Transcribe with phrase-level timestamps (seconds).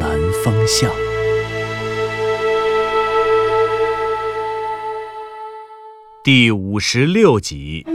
[0.00, 0.10] 南
[0.44, 0.90] 风向》
[6.22, 7.86] 第五十六集。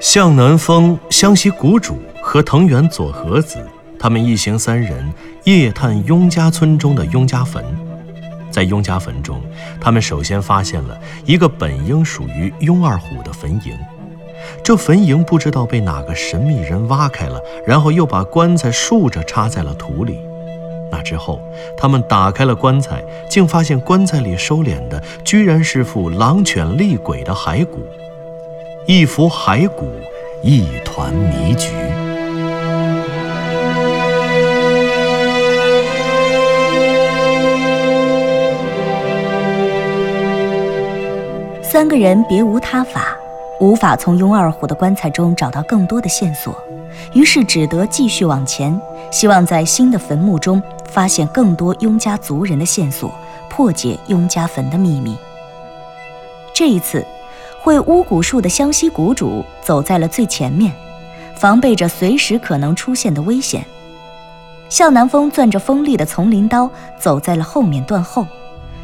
[0.00, 3.64] 向南风、湘西谷主和藤原佐和子，
[3.98, 5.12] 他们一行三人
[5.44, 7.64] 夜探雍家村中的雍家坟。
[8.50, 9.40] 在雍家坟中，
[9.80, 13.72] 他们首先发现了一个本应属于雍二虎的坟茔。
[14.62, 20.18] 这坟茔不知道被哪个神秘人挖开了，然后又把棺材竖着插在了土里。
[20.90, 21.40] 那之后，
[21.76, 27.80] 他们打开了棺材，竟发现棺材里收敛的居然是副狼犬厉鬼的骸骨。
[28.86, 29.88] 一幅骸骨，
[30.42, 31.70] 一团迷局。
[41.62, 43.11] 三个人别无他法，
[43.62, 46.52] 无法从雍二虎的棺材中找到更多的线索，
[47.12, 48.76] 于是只得继续往前，
[49.12, 50.60] 希望在新的坟墓中
[50.90, 53.14] 发现更多雍家族人的线索，
[53.48, 55.16] 破解雍家坟的秘密。
[56.52, 57.06] 这一次，
[57.60, 60.72] 会巫蛊术的湘西谷主走在了最前面，
[61.36, 63.64] 防备着随时可能出现的危险。
[64.68, 66.68] 向南风攥着锋利的丛林刀
[66.98, 68.26] 走在了后面断后，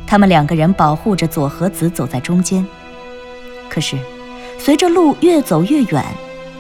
[0.07, 2.65] 他们两个人保护着左和子走在中间。
[3.69, 3.99] 可是，
[4.59, 6.05] 随着路越走越远，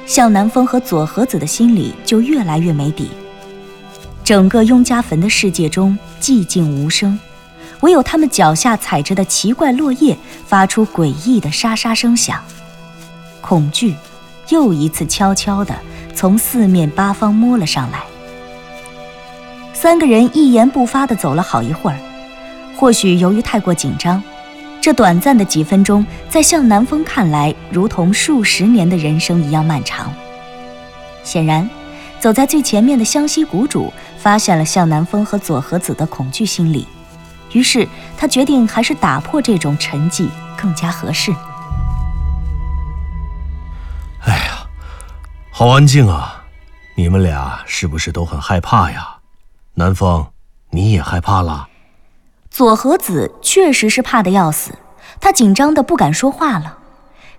[0.06, 3.10] 向南风和左和子的心里就越来越没底。
[4.24, 7.18] 整个雍家坟的世界中寂静无声，
[7.80, 12.42] 唯有他们脚下踩着的奇怪落叶发出诡异的沙沙声响。
[13.40, 13.94] 恐惧
[14.48, 15.74] 又一次悄悄地
[16.14, 18.00] 从四面八方摸了上来。
[19.72, 21.98] 三个人一言不发地走了好一会儿，
[22.76, 24.22] 或许由于太过紧张。
[24.88, 30.10] 这短暂的几分钟，在向南风看来，如同数十年的人生一样漫长。
[31.22, 31.68] 显然，
[32.18, 36.88] 走在最前面的湘西谷主发现了向南风和佐和子的恐惧心理，
[37.52, 40.26] 于是他决定还是打破这种沉寂
[40.56, 41.32] 更加合适。
[44.22, 44.66] 哎呀，
[45.52, 46.46] 好安静啊！
[46.94, 49.18] 你们俩是不是都很害怕呀？
[49.74, 50.26] 南风，
[50.70, 51.68] 你也害怕了？
[52.50, 54.72] 左和子确实是怕得要死，
[55.20, 56.78] 他紧张的不敢说话了。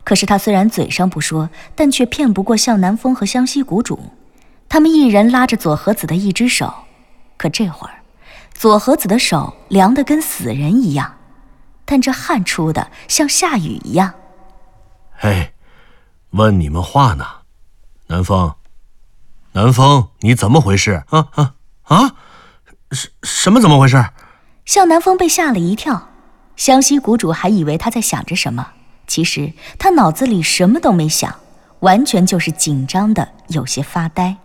[0.04, 4.14] 可是他虽然嘴上不说，但却骗不过向南风和湘西谷主。
[4.68, 6.74] 他们一人拉着左和子的一只手，
[7.38, 8.02] 可这会儿，
[8.54, 11.18] 左和子的手凉得跟死人一样，
[11.86, 14.14] 但这汗出的像下雨一样。
[15.12, 15.54] 嘿，
[16.32, 17.26] 问你们话呢，
[18.08, 18.56] 南风，
[19.52, 21.04] 南风，你怎么回事？
[21.10, 22.16] 啊啊啊！
[22.92, 24.04] 什什么怎么回事？
[24.70, 26.10] 向南风被吓了一跳，
[26.56, 28.74] 湘西谷主还以为他在想着什么，
[29.08, 31.34] 其实他脑子里什么都没想，
[31.80, 34.38] 完全就是紧张的有些发呆。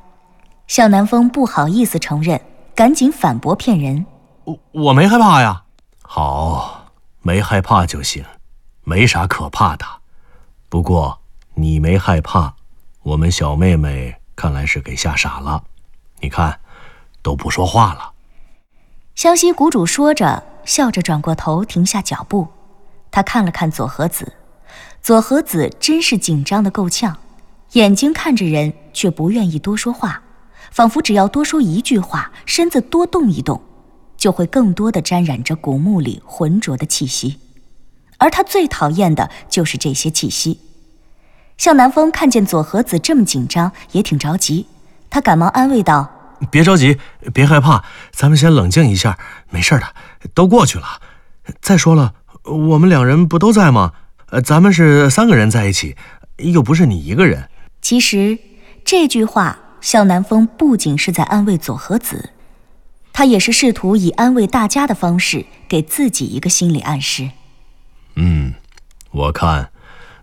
[0.66, 2.40] 向南风不好意思承认，
[2.74, 4.06] 赶紧反驳骗人
[4.44, 5.64] ：“我我没害怕呀。
[6.00, 6.86] ”“好，
[7.20, 8.24] 没害怕就行，
[8.82, 9.84] 没啥可怕的。
[10.70, 11.20] 不过
[11.52, 12.54] 你没害怕，
[13.02, 15.62] 我们小妹妹看来是给吓傻了。
[16.20, 16.60] 你看，
[17.20, 18.12] 都不说话了。”
[19.14, 22.48] 湘西谷主说着，笑着转过头，停下脚步。
[23.12, 24.32] 他看了看左和子，
[25.00, 27.16] 左和子真是紧张的够呛，
[27.72, 30.20] 眼睛看着人，却不愿意多说话，
[30.72, 33.62] 仿佛只要多说一句话，身子多动一动，
[34.16, 37.38] 就会更多的沾染着古墓里浑浊的气息。
[38.18, 40.60] 而他最讨厌的就是这些气息。
[41.56, 44.66] 向南风看见左和子这么紧张，也挺着急，
[45.08, 46.10] 他赶忙安慰道。
[46.50, 46.98] 别着急，
[47.32, 49.18] 别害怕，咱们先冷静一下，
[49.50, 49.94] 没事的，
[50.34, 51.00] 都过去了。
[51.60, 52.14] 再说了，
[52.44, 53.92] 我们两人不都在吗？
[54.30, 55.96] 呃，咱们是三个人在一起，
[56.38, 57.48] 又不是你一个人。
[57.80, 58.38] 其实
[58.84, 62.30] 这句话，向南风不仅是在安慰左和子，
[63.12, 67.30] 他也是试图以安慰大家的方式给自己一个心理暗示。
[68.16, 68.54] 嗯，
[69.10, 69.70] 我看，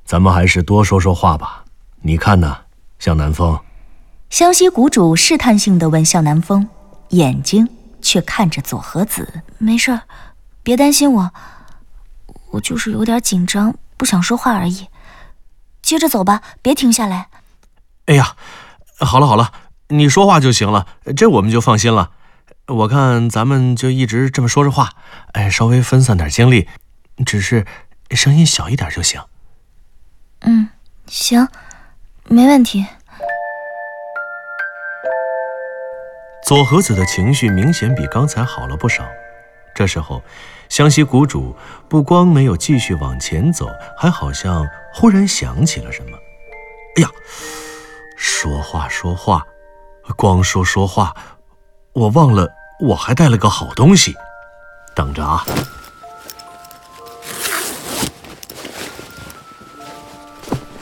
[0.04, 1.64] 咱们还是多说说话吧。
[2.02, 2.58] 你看呢，
[2.98, 3.60] 向南风？
[4.32, 6.66] 湘西谷主试探性地问向南风，
[7.10, 7.68] 眼睛
[8.02, 10.00] 却看着左和子：“没事，
[10.64, 11.34] 别担心我，
[12.52, 14.88] 我就是有点紧张，不想说话而已。
[15.82, 17.28] 接着走吧，别停下来。
[18.06, 18.38] 哎呀，
[19.00, 19.52] 好了好了，
[19.90, 20.88] 你说话就行了，
[21.18, 22.12] 这我们就放心了。
[22.68, 24.92] 我看咱们就一直这么说着话，
[25.34, 26.70] 哎，稍微分散点精力，
[27.26, 27.66] 只是
[28.12, 29.22] 声音小一点就行。
[30.40, 30.70] 嗯，
[31.06, 31.50] 行，
[32.30, 32.88] 没问题。
[36.52, 39.06] 左和子的情绪明显比刚才好了不少。
[39.74, 40.22] 这时候，
[40.68, 41.56] 湘西谷主
[41.88, 46.18] 不光没有继续往前走，还好像忽然想起了什么。
[46.98, 47.10] 哎呀，
[48.18, 49.48] 说话说话，
[50.18, 51.16] 光说说话，
[51.94, 52.50] 我忘了
[52.82, 54.14] 我还带了个好东西。
[54.94, 55.46] 等着啊！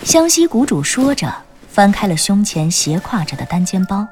[0.03, 1.31] 湘西谷主说着，
[1.67, 4.07] 翻开了胸前斜挎着的单肩包。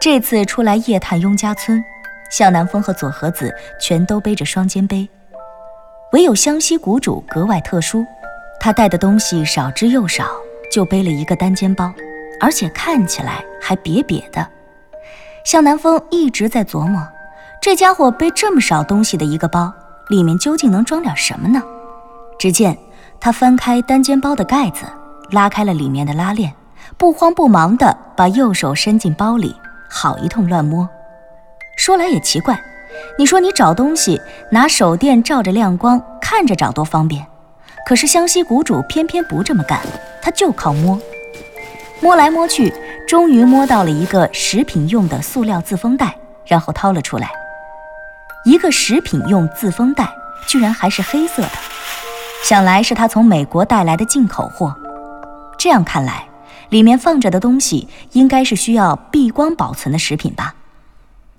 [0.00, 1.84] 这次出来夜探雍家村，
[2.30, 5.06] 向南风和左和子全都背着双肩背，
[6.12, 8.02] 唯有湘西谷主格外特殊，
[8.58, 10.24] 他带的东西少之又少，
[10.72, 11.92] 就背了一个单肩包，
[12.40, 14.48] 而且看起来还瘪瘪的。
[15.44, 17.06] 向南风一直在琢磨，
[17.60, 19.70] 这家伙背这么少东西的一个包，
[20.08, 21.62] 里面究竟能装点什么呢？
[22.38, 22.74] 只见
[23.20, 24.86] 他翻开单肩包的盖子，
[25.30, 26.50] 拉开了里面的拉链，
[26.96, 29.54] 不慌不忙地把右手伸进包里。
[29.90, 30.88] 好一通乱摸，
[31.76, 32.58] 说来也奇怪，
[33.18, 34.20] 你说你找东西
[34.52, 37.26] 拿手电照着亮光，看着找多方便，
[37.84, 39.80] 可是湘西谷主偏偏不这么干，
[40.22, 40.98] 他就靠摸，
[42.00, 42.72] 摸来摸去，
[43.06, 46.16] 终于摸到了一个食品用的塑料自封袋，
[46.46, 47.28] 然后掏了出来，
[48.44, 50.08] 一个食品用自封袋
[50.46, 51.50] 居然还是黑色的，
[52.44, 54.74] 想来是他从美国带来的进口货，
[55.58, 56.29] 这样看来。
[56.70, 60.54] 里面放着的东西应该是需要避光保存的食品吧？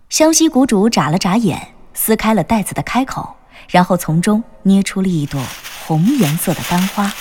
[0.10, 3.36] 湘西谷主眨了眨眼，撕开了袋子的开口，
[3.70, 5.42] 然后从中捏出了一朵
[5.86, 7.12] 红颜色的干花。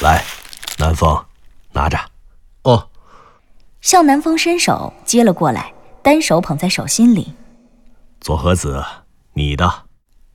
[0.00, 0.22] 来，
[0.78, 1.24] 南风，
[1.72, 1.98] 拿着。
[2.62, 2.88] 哦。
[3.80, 5.72] 向南风伸手接了过来，
[6.02, 7.32] 单手捧在手心里。
[8.20, 8.84] 左和子，
[9.32, 9.84] 你的。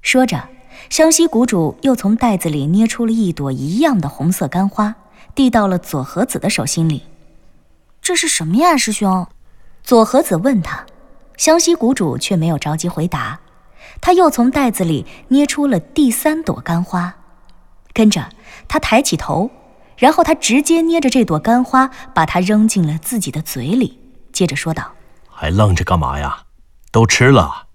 [0.01, 0.49] 说着，
[0.89, 4.95] 湘西谷主又从袋子里捏出了一朵一样的红色干花。
[5.35, 7.03] 递到了左和子的手心里，
[8.01, 9.27] 这是什么呀，师兄？
[9.83, 10.85] 左和子问他，
[11.37, 13.39] 湘西谷主却没有着急回答，
[13.99, 17.15] 他又从袋子里捏出了第三朵干花，
[17.93, 18.29] 跟着
[18.67, 19.51] 他抬起头，
[19.97, 23.99] 然后他直接捏着这朵干花，把它扔进了自己的嘴里，
[24.31, 24.93] 接着说道
[25.29, 26.43] ：“还愣着干嘛呀？
[26.91, 27.67] 都吃了，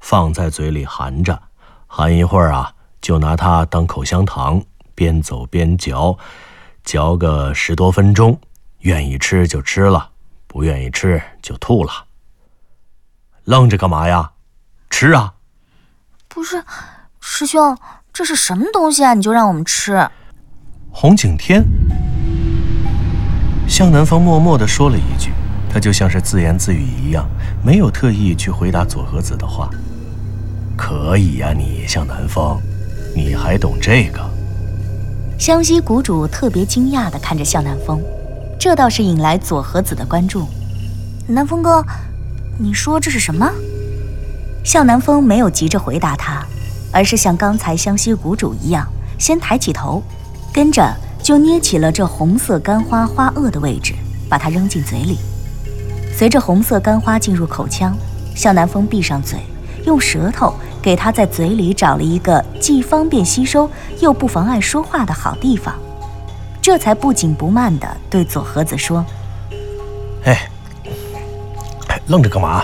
[0.00, 1.40] 放在嘴里含着，
[1.86, 4.62] 含一会儿啊，就拿它当口香糖，
[4.94, 6.18] 边走边嚼。”
[6.84, 8.38] 嚼个十多分钟，
[8.80, 10.10] 愿意吃就吃了，
[10.46, 11.90] 不愿意吃就吐了。
[13.44, 14.30] 愣着干嘛呀？
[14.90, 15.34] 吃啊！
[16.28, 16.62] 不是，
[17.20, 17.76] 师兄，
[18.12, 19.14] 这是什么东西啊？
[19.14, 20.08] 你就让我们吃？
[20.90, 21.64] 红景天。
[23.66, 25.32] 向南风默默地说了一句，
[25.72, 27.28] 他就像是自言自语一样，
[27.64, 29.70] 没有特意去回答左和子的话。
[30.76, 32.60] 可以呀，你向南风，
[33.16, 34.22] 你还懂这个？
[35.38, 38.00] 湘西谷主特别惊讶地看着向南风，
[38.58, 40.46] 这倒是引来左和子的关注。
[41.26, 41.84] 南风哥，
[42.56, 43.50] 你说这是什么？
[44.64, 46.46] 向南风没有急着回答他，
[46.92, 48.86] 而是像刚才湘西谷主一样，
[49.18, 50.02] 先抬起头，
[50.52, 50.88] 跟着
[51.22, 53.92] 就捏起了这红色干花花萼的位置，
[54.30, 55.18] 把它扔进嘴里。
[56.16, 57.94] 随着红色干花进入口腔，
[58.36, 59.40] 向南风闭上嘴，
[59.84, 60.54] 用舌头。
[60.84, 65.74] 给他在嘴里找了一个既方便吸收又不妨碍说话的好地方，
[66.60, 69.02] 这才不紧不慢地对左和子说
[70.24, 70.46] ：“哎，
[72.08, 72.62] 愣着干嘛？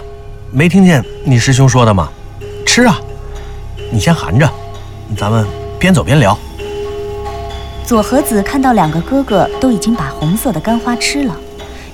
[0.50, 2.10] 没听见你师兄说的吗？
[2.66, 3.00] 吃啊！
[3.90, 4.46] 你先含着，
[5.16, 5.46] 咱们
[5.78, 6.36] 边走边聊。”
[7.86, 11.34] 左和子看到两个哥哥都已经把红色的干花吃了，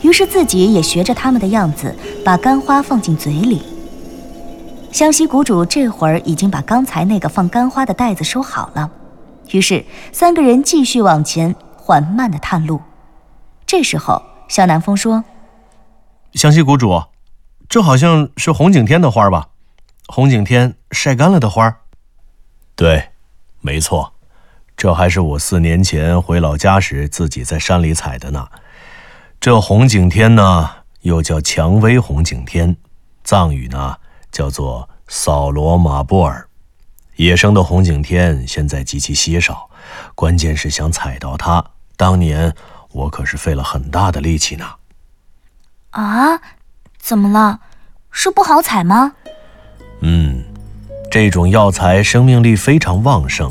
[0.02, 3.62] 于是自己也学着他们的样子，把干花放进嘴里。
[4.96, 8.90] 湘西谷主这会儿已经把刚才那个放干花的袋子收好了，
[9.50, 12.80] 于是三个人继续往前缓慢的探路。
[13.66, 15.22] 这时候，肖南风说
[16.32, 17.02] ：“湘西谷主，
[17.68, 19.48] 这好像是红景天的花吧？
[20.06, 21.76] 红景天晒干了的花。
[22.74, 23.10] ”“对，
[23.60, 24.14] 没错，
[24.78, 28.48] 这还是我四年前回老家时自己在山里采的呢。
[29.38, 30.70] 这红景天呢，
[31.02, 32.78] 又叫蔷薇红景天，
[33.22, 33.98] 藏语呢。”
[34.36, 36.46] 叫做扫罗马布尔，
[37.16, 39.70] 野生的红景天现在极其稀少，
[40.14, 41.64] 关键是想采到它，
[41.96, 42.54] 当年
[42.92, 44.66] 我可是费了很大的力气呢。
[45.92, 46.38] 啊，
[46.98, 47.60] 怎么了？
[48.10, 49.14] 是不好采吗？
[50.00, 50.44] 嗯，
[51.10, 53.50] 这种药材生命力非常旺盛，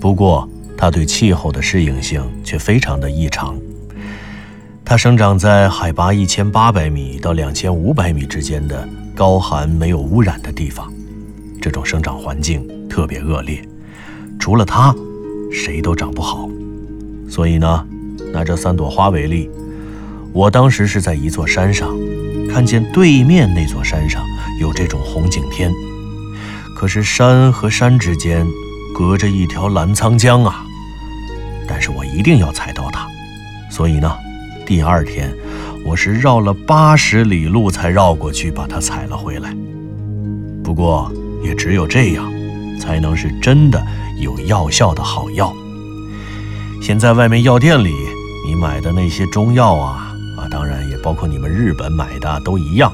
[0.00, 3.56] 不过它对气候的适应性却非常的异常。
[4.84, 10.92] 它生长在海拔一千八百米到两千五百米之间的高寒、没有污染的地方，
[11.62, 13.66] 这种生长环境特别恶劣，
[14.38, 14.94] 除了它，
[15.52, 16.48] 谁都长不好。
[17.30, 17.86] 所以呢，
[18.32, 19.48] 拿这三朵花为例，
[20.32, 21.96] 我当时是在一座山上，
[22.50, 24.22] 看见对面那座山上
[24.60, 25.72] 有这种红景天，
[26.76, 28.44] 可是山和山之间
[28.96, 30.64] 隔着一条澜沧江啊，
[31.68, 33.06] 但是我一定要采到它，
[33.70, 34.12] 所以呢。
[34.66, 35.30] 第二天，
[35.86, 39.54] 我是绕了八十里路才绕过去把它采了回来。
[40.62, 41.12] 不过，
[41.42, 42.32] 也只有这样，
[42.80, 43.80] 才能是真的
[44.18, 45.52] 有药效的好药。
[46.80, 47.92] 现在外面药店里，
[48.46, 52.90] 你买的那些中药啊啊，当然也包括你们日本买的都一样。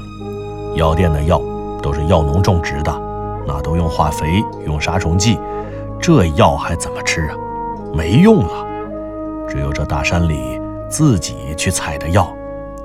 [0.75, 1.41] 药店的药
[1.81, 3.01] 都是药农种植的，
[3.47, 5.39] 那都用化肥、用杀虫剂，
[5.99, 7.35] 这药还怎么吃啊？
[7.95, 8.65] 没用了。
[9.49, 10.59] 只有这大山里。
[10.91, 12.35] 自己去采的药，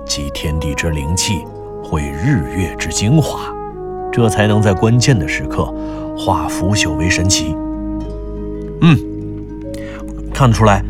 [0.07, 1.45] 集天地之灵气，
[1.83, 3.53] 汇日月之精华，
[4.13, 5.65] 这才能在关键的时刻
[6.17, 7.55] 化腐朽为神奇。
[8.81, 8.97] 嗯，
[10.33, 10.83] 看得出来，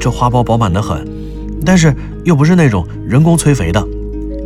[0.00, 1.06] 这花苞饱满的很，
[1.64, 3.86] 但是又不是那种人工催肥的，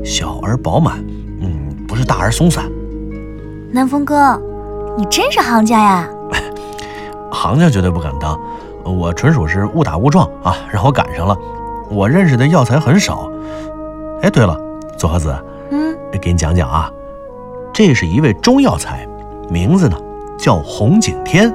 [0.05, 0.99] 小而饱满，
[1.41, 1.49] 嗯，
[1.87, 2.65] 不是大而松散。
[3.71, 4.41] 南风哥，
[4.99, 6.09] 你真是行家呀！
[7.31, 8.39] 行家绝对不敢当，
[8.85, 11.39] 我纯属是误打误撞啊，让我赶上了。
[11.89, 13.31] 我认识的药材很少。
[14.23, 14.59] 哎，对了，
[14.99, 15.37] 左和子，
[15.71, 16.91] 嗯，给你讲讲啊，
[17.73, 19.07] 这是一味中药材，
[19.51, 19.97] 名字呢
[20.39, 21.53] 叫红景天。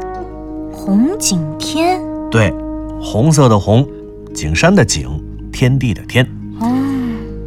[0.71, 2.01] 红景天？
[2.29, 2.53] 对，
[3.01, 3.85] 红色的红，
[4.33, 5.09] 景山的景，
[5.51, 6.25] 天地的天。
[6.59, 6.71] 哦，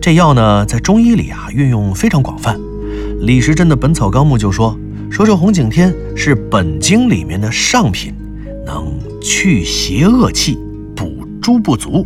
[0.00, 2.58] 这药呢在中医里啊运用非常广泛。
[3.20, 4.76] 李时珍的《本草纲目》就说，
[5.10, 8.12] 说这红景天是本经里面的上品，
[8.66, 8.92] 能
[9.22, 10.58] 去邪恶气，
[10.94, 12.04] 补诸不足。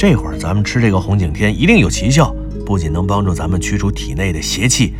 [0.00, 4.94] 这会儿咱们吃这个红景天一定有奇效，不仅能帮助咱们驱除体内的邪气，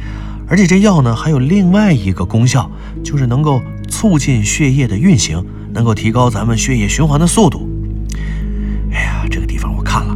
[0.47, 2.71] 而且这药呢还有另外一个功效，
[3.03, 5.43] 就是能够促进血液的运行，
[5.73, 7.67] 能够提高咱们血液循环的速度。
[8.93, 10.15] 哎呀，这个地方我看了，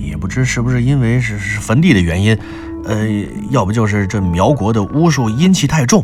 [0.00, 2.38] 也不知是不是因为是是坟地的原因，
[2.86, 3.06] 呃，
[3.50, 6.02] 要不就是这苗国的巫术阴气太重，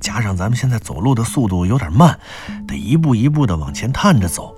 [0.00, 2.18] 加上咱们现在走路的速度有点慢，
[2.66, 4.54] 得一步一步的往前探着走，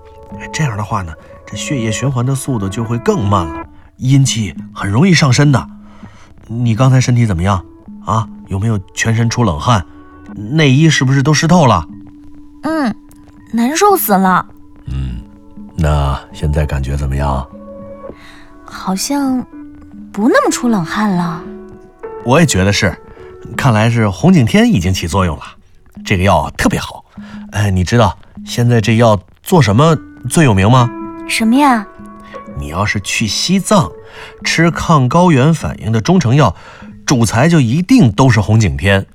[0.52, 1.12] 这样的话呢。
[1.54, 3.66] 血液循环的速度就会更慢了，
[3.96, 5.68] 阴气很容易上身的。
[6.48, 7.64] 你刚才身体怎么样
[8.04, 8.28] 啊？
[8.48, 9.84] 有没有全身出冷汗？
[10.34, 11.86] 内衣是不是都湿透了？
[12.62, 12.94] 嗯，
[13.52, 14.46] 难受死了。
[14.86, 15.22] 嗯，
[15.76, 17.46] 那现在感觉怎么样？
[18.64, 19.44] 好像
[20.12, 21.42] 不那么出冷汗了。
[22.24, 22.96] 我也觉得是，
[23.56, 25.42] 看来是红景天已经起作用了。
[26.04, 27.04] 这个药特别好。
[27.52, 29.96] 哎，你知道现在这药做什么
[30.28, 30.90] 最有名吗？
[31.28, 31.86] 什么呀？
[32.58, 33.90] 你要是去西藏
[34.44, 36.54] 吃抗高原反应的中成药，
[37.06, 39.06] 主材就一定都是红景天。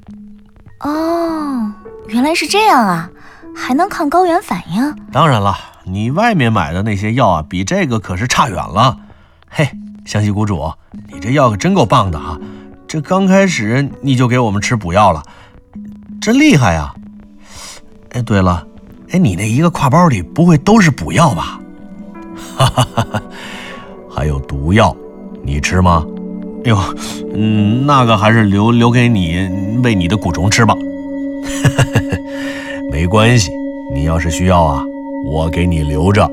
[0.79, 1.71] 哦，
[2.07, 3.09] 原来是这样啊，
[3.55, 4.95] 还能抗高原反应？
[5.11, 8.97] 当然了，你外面买的那些药啊，比这个可是差远了。
[9.49, 9.69] 嘿，
[10.05, 10.71] 湘西谷主，
[11.11, 12.37] 你这药可真够棒的啊！
[12.87, 15.23] 这刚开始你就给我们吃补药了，
[16.19, 16.93] 真厉害呀！
[18.11, 18.65] 哎，对了，
[19.11, 21.59] 哎，你那一个挎包里不会都是补药吧？
[22.57, 23.21] 哈哈哈哈
[24.09, 24.95] 还有毒药，
[25.43, 26.03] 你吃吗？
[26.65, 26.77] 哎呦，
[27.35, 29.47] 嗯，那个还是留留给你
[29.83, 30.75] 喂你的蛊虫吃吧。
[32.91, 33.51] 没关系，
[33.93, 34.83] 你要是需要啊，
[35.25, 36.27] 我给你留着。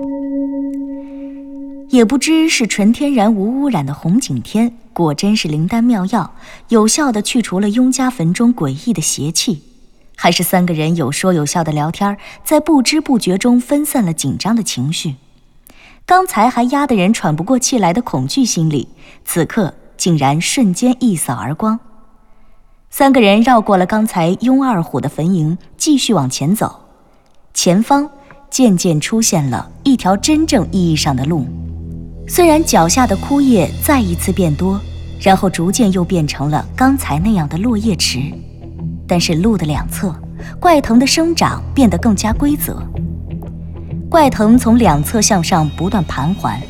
[1.90, 6.32] 也不知是纯天然无污染的红景天，果真是灵丹妙药，
[6.68, 9.62] 有效的去除了雍家坟中诡异的邪气，
[10.16, 15.16] 还是三个人有说有笑的聊天，在不知不觉中分散了紧张的情绪。
[16.06, 18.88] 刚才还压得人喘不过气来的恐惧心理，
[19.24, 21.80] 此刻竟然瞬间一扫而光。
[22.90, 26.78] 三个人绕过了刚才雍二虎的坟茔，继续往前走。
[27.54, 28.08] 前方
[28.50, 31.46] 渐渐出现了一条真正意义上的路，
[32.28, 34.78] 虽然脚下的枯叶再一次变多，
[35.18, 38.20] 然后逐渐又变成了刚才那样的落叶池，
[39.08, 40.14] 但是路的两侧，
[40.60, 42.82] 怪藤的生长变得更加规则。
[44.08, 46.60] 怪藤从两侧向上不断盘桓，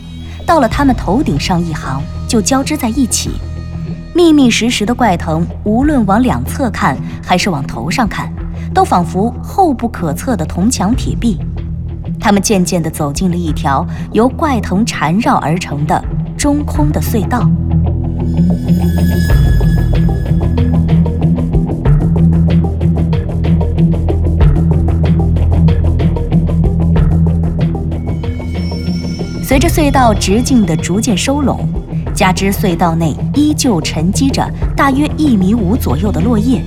[0.46, 3.30] 到了他们头顶上一行就交织在一起。
[4.14, 8.32] 密密实实的怪藤，无论往两侧看还是往头上看，
[8.72, 11.38] 都仿佛厚不可测的铜墙铁壁。
[12.18, 16.02] 他们渐渐地走进了一条由怪藤缠绕而成的
[16.38, 17.46] 中空的隧道。
[29.54, 31.68] 随着隧道直径的逐渐收拢，
[32.12, 34.44] 加之隧道内依旧沉积着
[34.76, 36.60] 大约一米五左右的落叶，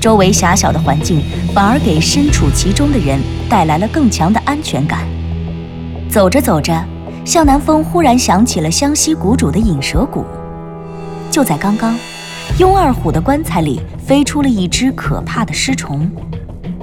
[0.00, 1.22] 周围狭小的环境
[1.54, 5.06] 反而给身处其中的人带来了更强的安全感。
[6.08, 6.84] 走着走着，
[7.24, 10.24] 向南风忽然想起了湘西谷主的引蛇谷。
[11.30, 11.96] 就在刚刚，
[12.58, 16.10] 雍二虎的棺材里飞出了一只可怕的尸虫。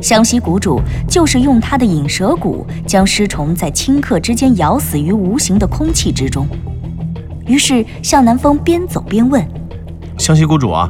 [0.02, 6.48] 湘西谷主就是用他的引蛇骨将尸虫在顷刻之间咬死于无形的空气之中。
[7.46, 9.46] 于是向南风边走边问
[10.18, 10.90] ：“湘西谷主啊，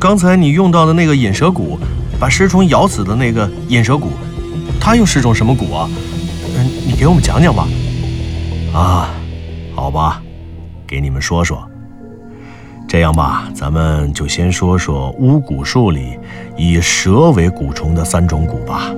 [0.00, 1.78] 刚才你用到的那个引蛇骨，
[2.18, 4.08] 把尸虫咬死的那个引蛇骨，
[4.80, 5.88] 它又是种什么骨啊？
[6.56, 7.68] 嗯，你给我们讲讲吧。”
[8.74, 9.10] 啊，
[9.74, 10.20] 好吧，
[10.86, 11.68] 给你们说说。
[12.94, 16.16] 这样吧，咱们就先说说巫蛊术里
[16.56, 18.94] 以蛇为蛊虫的三种蛊吧。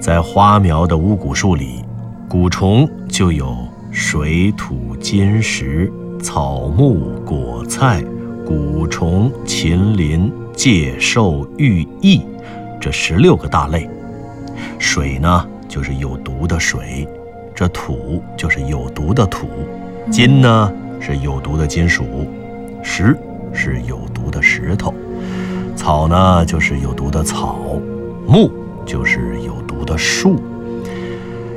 [0.00, 1.84] 在花苗的巫蛊术里，
[2.28, 3.56] 蛊虫就有
[3.92, 5.88] 水土金石
[6.20, 8.02] 草木果菜
[8.44, 12.20] 蛊虫禽鳞介兽玉翼
[12.80, 13.88] 这十六个大类。
[14.76, 17.06] 水呢，就是有毒的水；
[17.54, 19.46] 这土就是有毒的土；
[20.10, 22.04] 金呢，是有毒的金属。
[22.82, 23.16] 石
[23.52, 24.94] 是有毒的石头，
[25.76, 27.80] 草呢就是有毒的草，
[28.26, 28.50] 木
[28.86, 30.36] 就是有毒的树，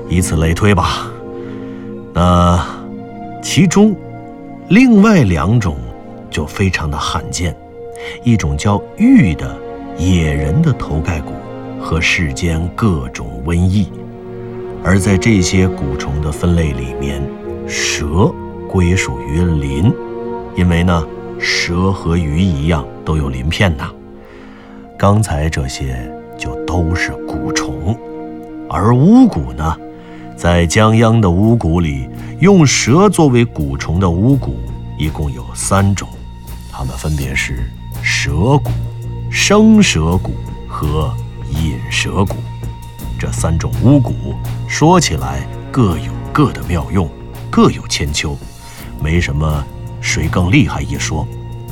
[0.09, 1.07] 以此类推吧。
[2.13, 2.63] 那
[3.41, 3.95] 其中
[4.69, 5.77] 另外两种
[6.29, 7.55] 就非常的罕见，
[8.23, 9.55] 一种叫玉的
[9.97, 11.33] 野人的头盖骨
[11.81, 13.91] 和世间各种瘟疫，
[14.83, 17.21] 而在这些蛊虫的分类里面，
[17.67, 18.31] 蛇
[18.67, 19.93] 归属于鳞。
[20.55, 21.03] 因为呢，
[21.43, 23.91] 蛇和鱼一样都有鳞片呐。
[24.97, 27.97] 刚才这些就都是蛊虫，
[28.69, 29.77] 而巫蛊呢，
[30.38, 32.07] 在江央的巫蛊里，
[32.39, 34.51] 用蛇作为蛊虫的巫蛊
[34.97, 36.08] 一共有三种，
[36.71, 37.69] 它们分别是
[38.01, 38.71] 蛇蛊、
[39.29, 40.32] 生蛇蛊
[40.65, 41.13] 和
[41.49, 42.36] 引蛇蛊。
[43.19, 44.13] 这三种巫蛊
[44.67, 47.10] 说起来各有各的妙用，
[47.49, 48.38] 各有千秋，
[49.01, 49.65] 没什么。
[50.03, 51.25] 谁更厉害一说，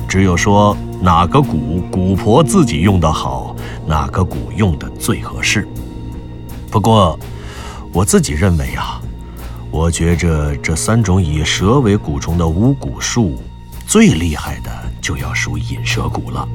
[0.08, 3.54] 只有说哪个蛊蛊婆自己用得好，
[3.86, 5.68] 哪个蛊用的最合适。
[6.70, 7.16] 不过，
[7.92, 9.00] 我自己认为啊，
[9.70, 13.36] 我觉着这三种以蛇为蛊虫的巫蛊术，
[13.86, 16.48] 最厉害的就要数引蛇蛊了。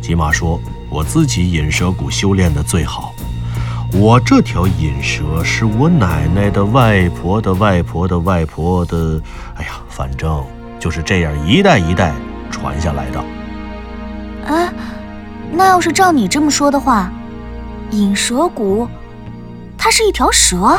[0.00, 3.12] 起码说，我自己引蛇蛊修炼的最好。
[3.92, 9.20] 我这条引蛇是我奶奶的外婆的外婆的外婆的，
[9.56, 10.44] 哎呀，反正。
[10.78, 12.12] 就是这样一代一代
[12.50, 13.18] 传下来的。
[14.46, 14.72] 啊，
[15.52, 17.10] 那要是照你这么说的话，
[17.90, 18.88] 引蛇谷，
[19.76, 20.78] 它是一条蛇。